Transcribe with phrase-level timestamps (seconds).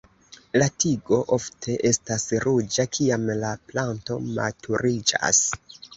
[0.61, 5.45] La tigo ofte estas ruĝa kiam la planto maturiĝas.